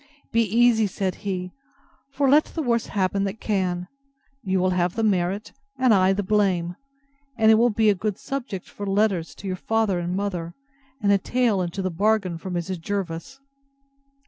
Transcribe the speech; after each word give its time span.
Be 0.31 0.41
easy, 0.41 0.87
said 0.87 1.13
he; 1.15 1.51
for 2.09 2.27
let 2.27 2.45
the 2.45 2.63
worst 2.63 2.87
happen 2.87 3.23
that 3.25 3.39
can, 3.39 3.87
you 4.41 4.59
will 4.59 4.71
have 4.71 4.95
the 4.95 5.03
merit, 5.03 5.51
and 5.77 5.93
I 5.93 6.11
the 6.11 6.23
blame; 6.23 6.75
and 7.37 7.51
it 7.51 7.53
will 7.53 7.69
be 7.69 7.87
a 7.91 7.93
good 7.93 8.17
subject 8.17 8.67
for 8.67 8.87
letters 8.87 9.35
to 9.35 9.45
your 9.47 9.57
father 9.57 9.99
and 9.99 10.15
mother, 10.15 10.55
and 11.03 11.11
a 11.11 11.19
tale 11.19 11.61
into 11.61 11.83
the 11.83 11.91
bargain 11.91 12.39
for 12.39 12.49
Mrs. 12.49 12.81
Jervis. 12.81 13.39